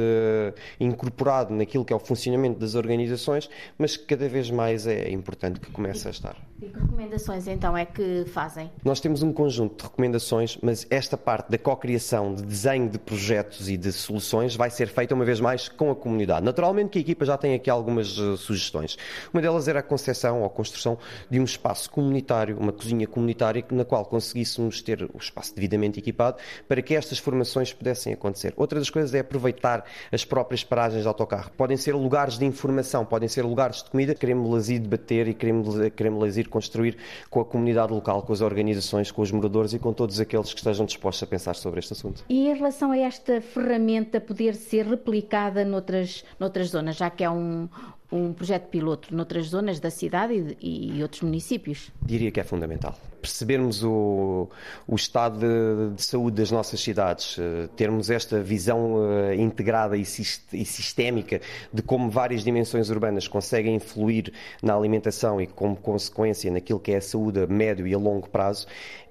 [0.79, 5.61] incorporado naquilo que é o funcionamento das organizações, mas que cada vez mais é importante
[5.61, 6.50] que comece a estar.
[6.63, 8.71] E que recomendações então é que fazem?
[8.85, 13.67] Nós temos um conjunto de recomendações, mas esta parte da cocriação, de desenho de projetos
[13.71, 16.45] e de soluções vai ser feita uma vez mais com a comunidade.
[16.45, 18.99] Naturalmente que a equipa já tem aqui algumas uh, sugestões.
[19.33, 20.99] Uma delas era a concepção ou a construção
[21.31, 26.37] de um espaço comunitário, uma cozinha comunitária na qual conseguíssemos ter o espaço devidamente equipado
[26.69, 28.53] para que estas formações pudessem acontecer.
[28.55, 31.51] Outra das coisas é aproveitar as próprias paragens de autocarro.
[31.57, 34.15] Podem ser lugares de informação, podem ser lugares de comida.
[34.15, 36.97] Queremos-las ir debater e queremos-las ir construir
[37.31, 40.59] com a comunidade local, com as organizações, com os moradores e com todos aqueles que
[40.59, 42.25] estejam dispostos a pensar sobre este assunto.
[42.29, 47.31] E em relação a esta ferramenta poder ser replicada noutras, noutras zonas, já que é
[47.31, 47.69] um,
[48.13, 51.91] um projeto piloto noutras zonas da cidade e, e outros municípios?
[52.03, 52.99] Diria que é fundamental.
[53.21, 54.49] Percebermos o,
[54.89, 60.01] o estado de, de, saúde das nossas cidades, eh, termos esta visão uh, integrada e,
[60.01, 61.41] e sistémica
[61.73, 66.97] de como várias dimensões urbanas conseguem influir na alimentação e, como consequência, naquilo que é
[66.97, 68.67] a saúde a médio e a longo prazo,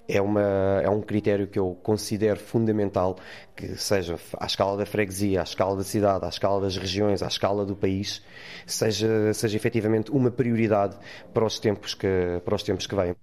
[0.10, 0.41] é, uma,
[0.84, 3.17] é um critério que eu considero fundamental,
[3.56, 7.28] que seja à escala da freguesia, à escala da cidade, à escala das regiões, à
[7.28, 8.24] escala do país,
[8.65, 10.98] seja, seja efetivamente uma prioridade
[11.34, 13.15] para os tempos que, para os tempos que vêm.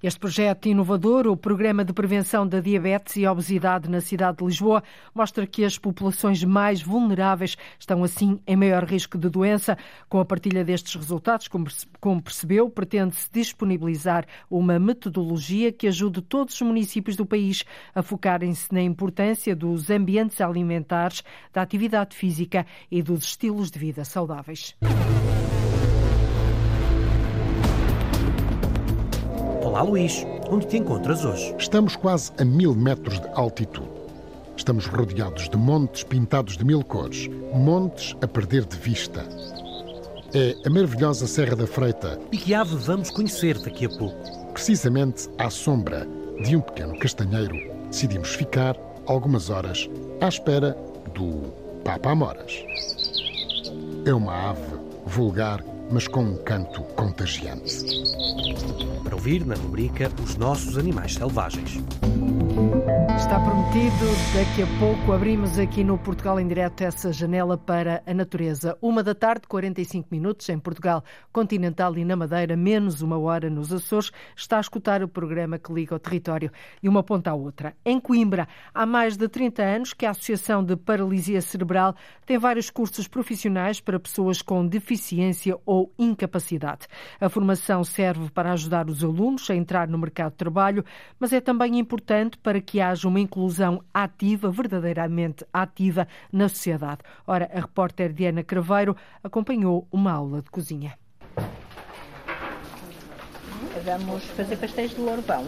[0.00, 4.80] Este projeto inovador, o Programa de Prevenção da Diabetes e Obesidade na cidade de Lisboa,
[5.12, 9.76] mostra que as populações mais vulneráveis estão assim em maior risco de doença.
[10.08, 16.62] Com a partilha destes resultados, como percebeu, pretende-se disponibilizar uma metodologia que ajude todos os
[16.62, 23.24] municípios do país a focarem-se na importância dos ambientes alimentares, da atividade física e dos
[23.24, 24.76] estilos de vida saudáveis.
[29.68, 31.54] Olá Luís, onde te encontras hoje?
[31.58, 33.90] Estamos quase a mil metros de altitude.
[34.56, 39.28] Estamos rodeados de montes pintados de mil cores, montes a perder de vista.
[40.32, 42.18] É a maravilhosa Serra da Freita.
[42.32, 44.16] E que ave vamos conhecer daqui a pouco?
[44.54, 46.08] Precisamente à sombra
[46.42, 47.54] de um pequeno castanheiro,
[47.90, 49.86] decidimos ficar algumas horas
[50.22, 50.78] à espera
[51.12, 51.52] do
[51.84, 52.64] Papa Amoras.
[54.06, 57.84] É uma ave vulgar, mas com um canto contagiante
[59.08, 61.80] para ouvir na rubrica Os Nossos Animais Selvagens.
[63.16, 68.14] Está prometido, daqui a pouco abrimos aqui no Portugal em Direto essa janela para a
[68.14, 68.78] natureza.
[68.80, 73.72] Uma da tarde, 45 minutos, em Portugal continental e na Madeira, menos uma hora nos
[73.72, 76.50] Açores, está a escutar o programa que liga o território
[76.82, 77.76] de uma ponta à outra.
[77.84, 81.94] Em Coimbra, há mais de 30 anos que a Associação de Paralisia Cerebral
[82.24, 86.86] tem vários cursos profissionais para pessoas com deficiência ou incapacidade.
[87.20, 90.84] A formação serve para ajudar os alunos a entrar no mercado de trabalho,
[91.20, 97.02] mas é também importante para que haja uma inclusão ativa, verdadeiramente ativa, na sociedade.
[97.26, 100.98] Ora, a repórter Diana Craveiro acompanhou uma aula de cozinha.
[103.84, 105.46] Vamos fazer pastéis de lorbão.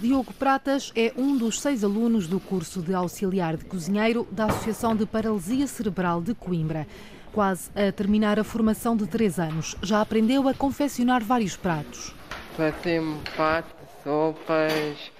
[0.00, 4.94] Diogo Pratas é um dos seis alunos do curso de auxiliar de cozinheiro da Associação
[4.94, 6.86] de Paralisia Cerebral de Coimbra.
[7.32, 12.14] Quase a terminar a formação de três anos, já aprendeu a confeccionar vários pratos.
[12.56, 15.10] Fazemos pato, sopas,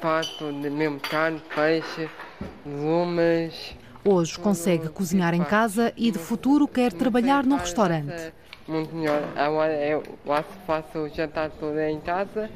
[0.00, 2.08] pato de mesmo carne, peixe,
[2.64, 3.76] legumes.
[4.04, 8.32] Hoje consegue cozinhar em casa e de futuro quer trabalhar num restaurante.
[8.66, 9.22] Muito melhor.
[9.36, 10.02] Agora eu
[10.66, 12.50] faço o jantar todo em casa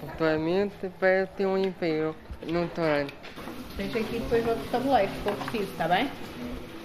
[0.00, 2.14] futuramente para ter um emprego
[2.46, 3.14] no restaurante.
[3.76, 6.10] Tens aqui depois outro tabuleiro, se for preciso, está bem?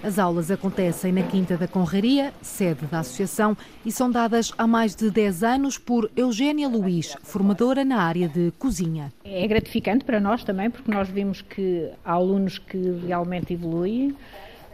[0.05, 4.95] As aulas acontecem na Quinta da Conraria, sede da associação, e são dadas há mais
[4.95, 9.11] de 10 anos por Eugénia Luís, formadora na área de cozinha.
[9.23, 14.15] É gratificante para nós também, porque nós vimos que há alunos que realmente evoluem,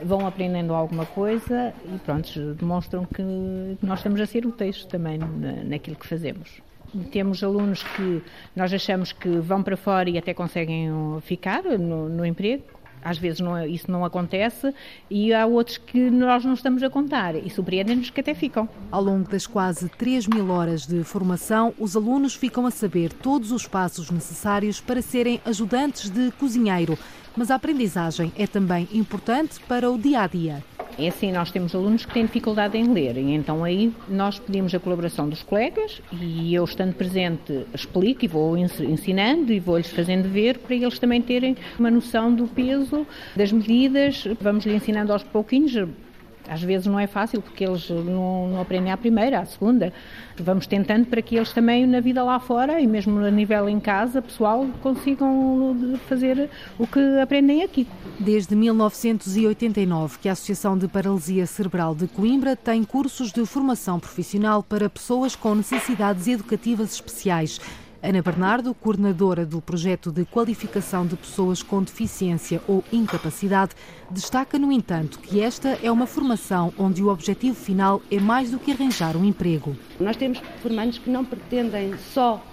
[0.04, 3.24] vão aprendendo alguma coisa e pronto, demonstram que
[3.82, 5.18] nós estamos a ser úteis também
[5.64, 6.60] naquilo que fazemos
[7.10, 8.22] temos alunos que
[8.54, 10.90] nós achamos que vão para fora e até conseguem
[11.22, 12.81] ficar no, no emprego.
[13.04, 14.74] Às vezes não, é, isso não acontece
[15.10, 18.68] e há outros que nós não estamos a contar e surpreendem-nos que até ficam.
[18.92, 23.52] Ao longo das quase 3 mil horas de formação, os alunos ficam a saber todos
[23.52, 26.98] os passos necessários para serem ajudantes de cozinheiro.
[27.36, 30.64] Mas a aprendizagem é também importante para o dia a dia.
[30.98, 34.74] É assim, nós temos alunos que têm dificuldade em ler e então aí nós pedimos
[34.76, 40.30] a colaboração dos colegas e eu estando presente explico e vou ensinando e vou-lhes fazendo
[40.30, 45.74] ver para eles também terem uma noção do peso, das medidas, vamos-lhe ensinando aos pouquinhos,
[46.48, 49.94] às vezes não é fácil porque eles não, não, aprendem à primeira, à segunda.
[50.38, 53.80] Vamos tentando para que eles também na vida lá fora e mesmo a nível em
[53.80, 57.88] casa, pessoal, consigam fazer o que aprendem aqui.
[58.20, 64.64] Desde 1989 que a Associação de Paralisia Cerebral de Coimbra tem cursos de formação profissional
[64.64, 67.60] para pessoas com necessidades educativas especiais.
[68.04, 73.76] Ana Bernardo, coordenadora do projeto de qualificação de pessoas com deficiência ou incapacidade,
[74.10, 78.58] destaca, no entanto, que esta é uma formação onde o objetivo final é mais do
[78.58, 79.78] que arranjar um emprego.
[80.00, 82.44] Nós temos formandos que não pretendem só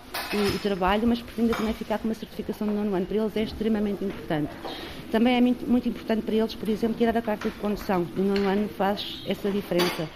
[0.55, 3.07] o, trabalho, mas pretendem também ficar com uma certificação de nono ano.
[3.07, 4.51] Para eles é extremamente importante.
[5.11, 8.07] Também é muito, muito importante para eles, por exemplo, tirar a carta de condução.
[8.19, 10.07] O nono ano faz essa diferença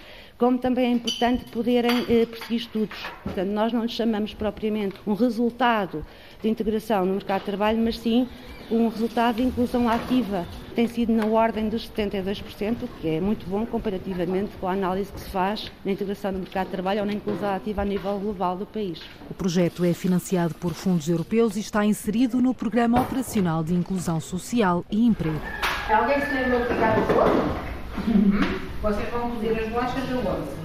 [0.43, 2.97] como também é importante poderem eh, perseguir estudos.
[3.23, 6.05] Portanto, nós não lhes chamamos propriamente um resultado
[6.41, 8.27] de integração no mercado de trabalho, mas sim
[8.69, 10.45] um resultado de inclusão ativa.
[10.75, 15.21] Tem sido na ordem dos 72%, que é muito bom comparativamente com a análise que
[15.21, 18.57] se faz na integração no mercado de trabalho ou na inclusão ativa a nível global
[18.57, 18.99] do país.
[19.29, 24.19] O projeto é financiado por fundos europeus e está inserido no Programa Operacional de Inclusão
[24.19, 25.39] Social e Emprego.
[25.89, 27.73] Alguém se lembrou de pegar o
[28.05, 28.72] Uhum.
[28.83, 30.62] Vocês vão cozer as bolachas aonde?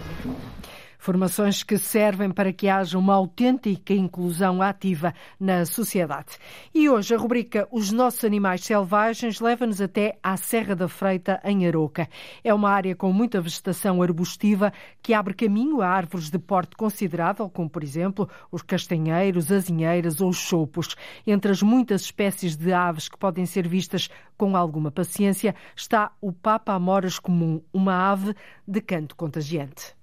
[1.09, 6.37] Formações que servem para que haja uma autêntica inclusão ativa na sociedade.
[6.75, 11.67] E hoje a rubrica Os Nossos Animais Selvagens leva-nos até à Serra da Freita, em
[11.67, 12.07] Aroca.
[12.45, 14.71] É uma área com muita vegetação arbustiva
[15.03, 20.29] que abre caminho a árvores de porte considerável, como por exemplo os castanheiros, azinheiras ou
[20.29, 20.95] os chopos.
[21.27, 26.35] Entre as muitas espécies de aves que podem ser vistas com alguma paciência está o
[26.35, 28.35] Papa Amoras comum, uma ave
[28.67, 29.98] de canto contagiante.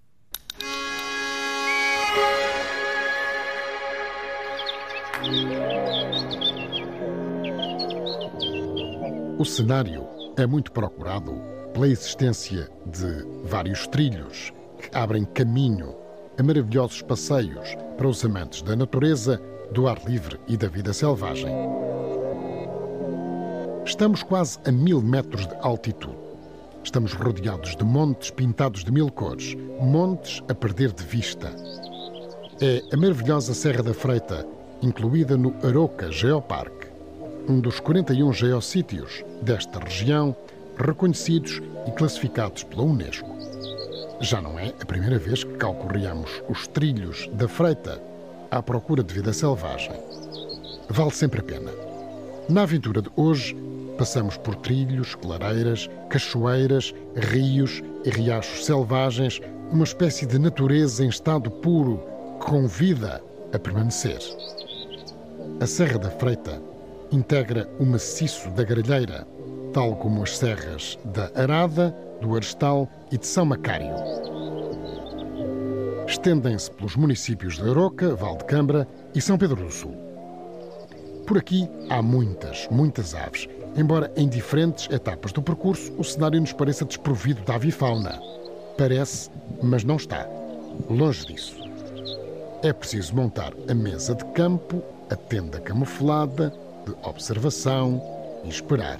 [9.37, 10.07] O cenário
[10.37, 11.33] é muito procurado
[11.73, 15.95] pela existência de vários trilhos que abrem caminho
[16.37, 21.53] a maravilhosos passeios para os amantes da natureza, do ar livre e da vida selvagem.
[23.85, 26.17] Estamos quase a mil metros de altitude.
[26.83, 31.51] Estamos rodeados de montes pintados de mil cores, montes a perder de vista.
[32.61, 34.54] É a maravilhosa Serra da Freita,
[34.85, 36.87] incluída no Aroca Geoparque,
[37.49, 40.35] um dos 41 geossítios desta região
[40.77, 43.35] reconhecidos e classificados pela Unesco.
[44.21, 47.99] Já não é a primeira vez que calcorreamos os trilhos da Freita
[48.51, 49.93] à procura de vida selvagem.
[50.89, 51.71] Vale sempre a pena.
[52.47, 53.57] Na aventura de hoje,
[53.97, 61.49] passamos por trilhos, clareiras, cachoeiras, rios e riachos selvagens, uma espécie de natureza em estado
[61.49, 61.97] puro
[62.39, 64.19] que convida a permanecer.
[65.59, 66.61] A Serra da Freita
[67.11, 69.25] integra o maciço da Gralheira,
[69.73, 73.93] tal como as serras da Arada, do Arestal e de São Macário.
[76.07, 79.95] Estendem-se pelos municípios de Aroca, Valdecambra e São Pedro do Sul.
[81.25, 86.53] Por aqui há muitas, muitas aves, embora em diferentes etapas do percurso o cenário nos
[86.53, 88.21] pareça desprovido de avifauna.
[88.77, 89.31] Parece,
[89.63, 90.27] mas não está.
[90.89, 91.55] Longe disso.
[92.61, 96.53] É preciso montar a mesa de campo a tenda camuflada
[96.85, 98.01] de observação
[98.43, 98.99] e esperar.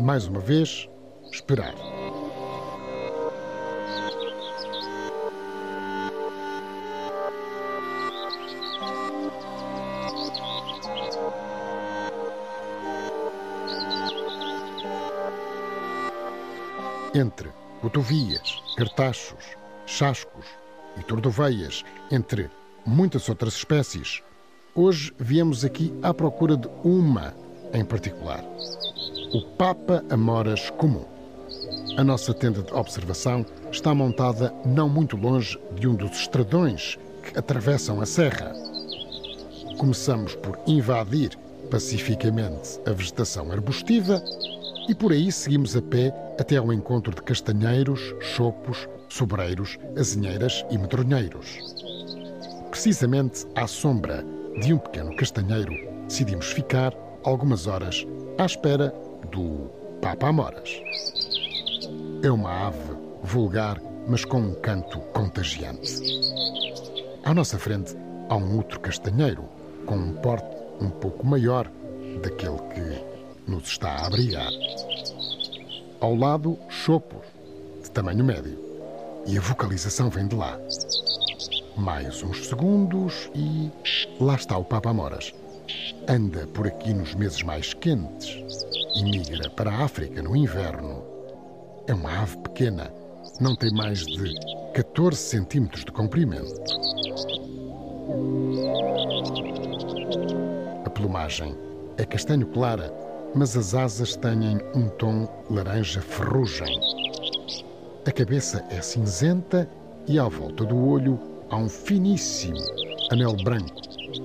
[0.00, 0.88] Mais uma vez,
[1.30, 1.74] esperar.
[17.14, 17.50] Entre
[17.82, 20.46] cotovias, cartachos, chascos
[20.96, 22.50] e tordoveias, entre
[22.86, 24.22] muitas outras espécies,
[24.74, 27.34] Hoje viemos aqui à procura de uma
[27.74, 28.42] em particular:
[29.34, 31.04] o Papa Amoras Comum.
[31.98, 37.38] A nossa tenda de observação está montada não muito longe de um dos estradões que
[37.38, 38.54] atravessam a serra.
[39.76, 41.36] Começamos por invadir
[41.70, 44.24] pacificamente a vegetação arbustiva
[44.88, 50.78] e por aí seguimos a pé até ao encontro de castanheiros, chopos, sobreiros, azinheiras e
[50.78, 51.58] medronheiros.
[52.70, 54.24] Precisamente à sombra
[54.60, 55.74] de um pequeno castanheiro,
[56.06, 56.94] decidimos ficar
[57.24, 58.06] algumas horas
[58.38, 58.94] à espera
[59.30, 60.82] do Papa Amoras.
[62.22, 66.02] É uma ave vulgar, mas com um canto contagiante.
[67.24, 67.96] À nossa frente
[68.28, 69.44] há um outro castanheiro,
[69.86, 71.70] com um porte um pouco maior
[72.22, 74.50] daquele que nos está a abrigar.
[76.00, 77.24] Ao lado, chopos,
[77.82, 78.58] de tamanho médio.
[79.26, 80.58] E a vocalização vem de lá.
[81.76, 83.70] Mais uns segundos e
[84.20, 85.32] lá está o Papa Amoras.
[86.06, 91.02] Anda por aqui nos meses mais quentes e migra para a África no inverno.
[91.86, 92.92] É uma ave pequena,
[93.40, 94.34] não tem mais de
[94.74, 96.60] 14 centímetros de comprimento.
[100.84, 101.56] A plumagem
[101.96, 102.92] é castanho clara,
[103.34, 106.78] mas as asas têm um tom laranja ferrugem.
[108.04, 109.66] A cabeça é cinzenta
[110.06, 112.56] e à volta do olho há um finíssimo
[113.10, 113.80] anel branco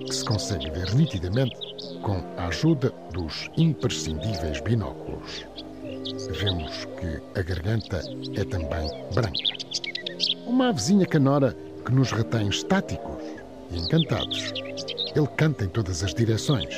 [0.06, 1.56] que se consegue ver nitidamente
[2.02, 5.46] com a ajuda dos imprescindíveis binóculos.
[6.32, 8.02] Vemos que a garganta
[8.34, 9.58] é também branca.
[10.46, 11.54] Uma avezinha canora
[11.86, 13.22] que nos retém estáticos
[13.72, 14.54] e encantados.
[15.14, 16.74] Ele canta em todas as direções.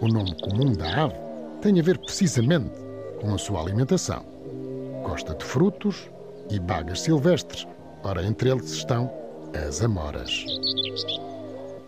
[0.00, 1.14] O nome comum da ave
[1.62, 2.74] tem a ver precisamente
[3.20, 4.24] com a sua alimentação.
[5.04, 6.10] gosta de frutos
[6.50, 7.66] e bagas silvestres.
[8.02, 9.10] Ora, entre eles estão
[9.66, 10.44] as amoras.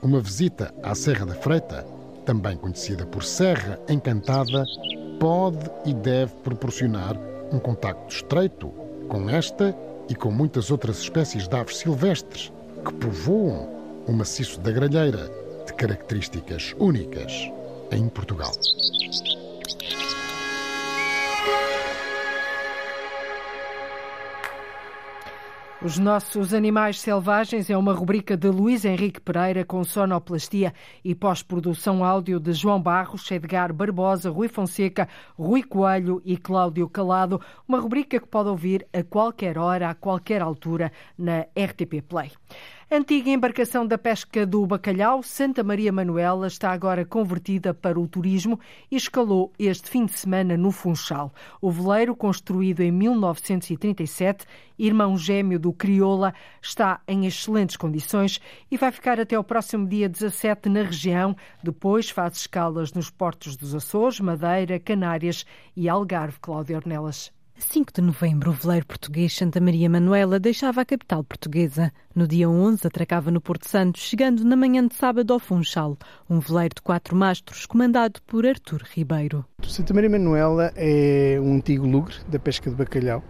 [0.03, 1.87] Uma visita à Serra da Freita,
[2.25, 4.65] também conhecida por Serra Encantada,
[5.19, 7.17] pode e deve proporcionar
[7.53, 8.69] um contacto estreito
[9.09, 9.77] com esta
[10.09, 12.53] e com muitas outras espécies de aves silvestres
[12.85, 13.69] que povoam
[14.07, 15.31] o maciço da Gralheira,
[15.67, 17.51] de características únicas
[17.93, 18.53] em Portugal.
[25.85, 30.73] Os nossos animais selvagens é uma rubrica de Luís Henrique Pereira com sonoplastia
[31.05, 37.41] e pós-produção áudio de João Barros, Edgar Barbosa, Rui Fonseca, Rui Coelho e Cláudio Calado.
[37.67, 42.31] Uma rubrica que pode ouvir a qualquer hora, a qualquer altura na RTP Play.
[42.95, 48.61] Antiga embarcação da pesca do bacalhau, Santa Maria Manuela está agora convertida para o turismo
[48.91, 51.33] e escalou este fim de semana no Funchal.
[51.59, 54.45] O veleiro, construído em 1937,
[54.79, 58.39] irmão gêmeo do Crioula, está em excelentes condições
[58.71, 61.35] e vai ficar até o próximo dia 17 na região.
[61.65, 66.37] Depois faz escalas nos portos dos Açores, Madeira, Canárias e Algarve.
[66.43, 67.33] Cláudia Ornelas.
[67.59, 71.93] 5 de novembro, o veleiro português Santa Maria Manuela deixava a capital portuguesa.
[72.15, 75.97] No dia 11, atracava no Porto Santo, chegando na manhã de sábado ao Funchal,
[76.29, 79.45] um veleiro de quatro mastros comandado por Artur Ribeiro.
[79.63, 83.23] Santa Maria Manuela é um antigo lugre da pesca de bacalhau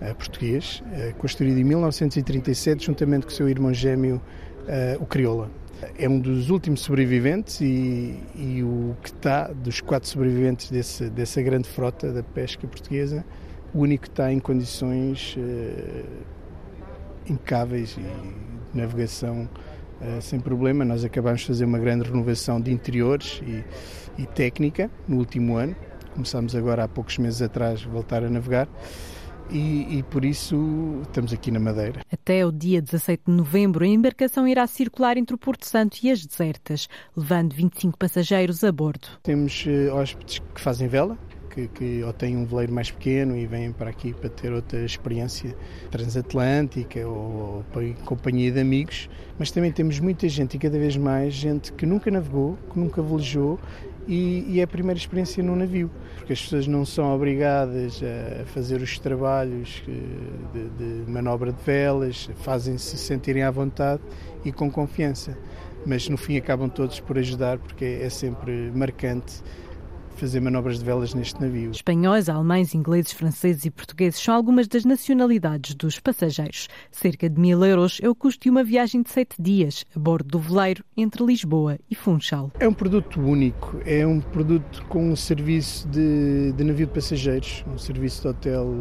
[0.00, 5.50] uh, português, uh, construído em 1937, juntamente com seu irmão gêmeo, uh, o Crioula.
[5.98, 11.40] É um dos últimos sobreviventes e, e o que está dos quatro sobreviventes desse, dessa
[11.40, 13.24] grande frota da pesca portuguesa
[13.74, 16.04] o único que está em condições uh,
[17.28, 19.48] impecáveis e de navegação
[20.00, 20.84] uh, sem problema.
[20.84, 23.64] Nós acabamos de fazer uma grande renovação de interiores e,
[24.22, 25.76] e técnica no último ano.
[26.14, 28.68] Começámos agora há poucos meses atrás a voltar a navegar.
[29.52, 32.02] E, e, por isso estamos aqui na Madeira.
[32.12, 36.10] Até o dia 17 de novembro, a embarcação irá circular entre o Porto Santo e
[36.10, 39.08] as desertas, levando 25 passageiros a bordo.
[39.24, 41.18] Temos uh, hóspedes que fazem vela,
[41.50, 44.84] que, que ou têm um veleiro mais pequeno e vêm para aqui para ter outra
[44.84, 45.54] experiência
[45.90, 50.96] transatlântica ou, ou em companhia de amigos, mas também temos muita gente e cada vez
[50.96, 53.58] mais gente que nunca navegou, que nunca velejou
[54.08, 58.44] e, e, é a primeira experiência num navio, porque as pessoas não são obrigadas a
[58.46, 64.02] fazer os trabalhos de, de manobra de velas, fazem-se sentirem à vontade
[64.44, 65.36] e com confiança,
[65.86, 69.42] mas no fim acabam todos por ajudar porque é sempre marcante
[70.20, 71.70] fazer manobras de velas neste navio.
[71.70, 76.68] Espanhóis, alemães, ingleses, franceses e portugueses são algumas das nacionalidades dos passageiros.
[76.92, 80.28] Cerca de mil euros é o custo de uma viagem de sete dias a bordo
[80.28, 82.52] do veleiro entre Lisboa e Funchal.
[82.60, 87.64] É um produto único, é um produto com um serviço de, de navio de passageiros,
[87.66, 88.74] um serviço de hotel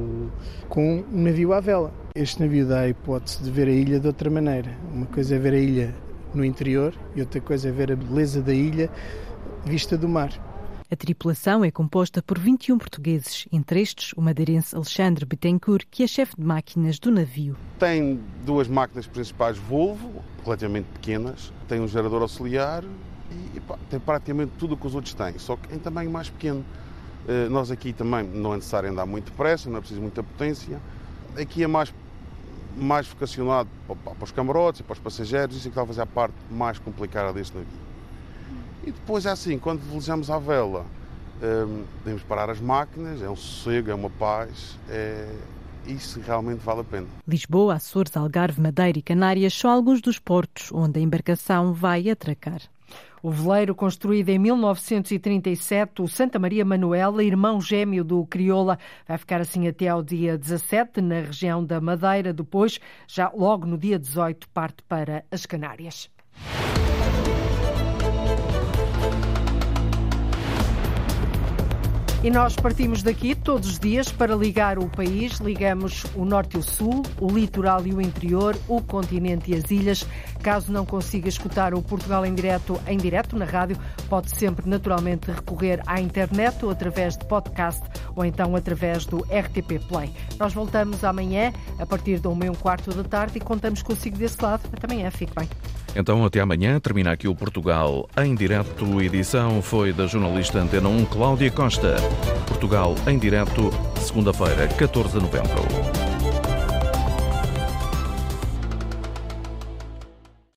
[0.67, 1.93] com um navio à vela.
[2.13, 4.77] Este navio dá a hipótese de ver a ilha de outra maneira.
[4.93, 5.95] Uma coisa é ver a ilha
[6.33, 8.89] no interior e outra coisa é ver a beleza da ilha
[9.65, 10.48] vista do mar.
[10.91, 16.07] A tripulação é composta por 21 portugueses, entre estes o madeirense Alexandre Betancourt, que é
[16.07, 17.55] chefe de máquinas do navio.
[17.77, 22.83] Tem duas máquinas principais Volvo, relativamente pequenas, tem um gerador auxiliar
[23.53, 26.27] e, pá, tem praticamente tudo o que os outros têm, só que em tamanho mais
[26.27, 26.65] pequeno.
[27.27, 30.81] Uh, nós aqui também não é necessário andar muito depressa, não é preciso muita potência.
[31.39, 31.93] Aqui é mais,
[32.75, 36.01] mais vocacionado para, para os camarotes e para os passageiros, isso é que talvez é
[36.01, 37.88] a parte mais complicada deste navio.
[38.89, 40.83] E depois é assim, quando velejamos à vela,
[41.43, 45.31] um, podemos parar as máquinas, é um sossego, é uma paz, é,
[45.85, 47.05] isso realmente vale a pena.
[47.27, 52.61] Lisboa, Açores, Algarve, Madeira e Canárias são alguns dos portos onde a embarcação vai atracar.
[53.21, 59.39] O veleiro, construído em 1937, o Santa Maria Manuela, irmão gêmeo do Crioula, vai ficar
[59.39, 62.33] assim até ao dia 17 na região da Madeira.
[62.33, 66.09] Depois, já logo no dia 18, parte para as Canárias.
[72.21, 75.39] E nós partimos daqui todos os dias para ligar o país.
[75.39, 79.71] Ligamos o norte e o sul, o litoral e o interior, o continente e as
[79.71, 80.05] ilhas.
[80.43, 83.77] Caso não consiga escutar o Portugal em direto, em direto na rádio,
[84.09, 87.81] pode sempre naturalmente recorrer à internet ou através de podcast
[88.13, 90.11] ou então através do RTP Play.
[90.37, 94.17] Nós voltamos amanhã a partir da 1 e um quarto da tarde e contamos consigo
[94.17, 94.63] desse lado.
[94.73, 95.47] Até amanhã, fique bem.
[95.95, 96.79] Então, até amanhã.
[96.79, 99.01] Termina aqui o Portugal em direto.
[99.01, 101.95] Edição foi da jornalista Antena 1 Cláudia Costa.
[102.47, 106.08] Portugal em direto, segunda-feira, 14 de novembro.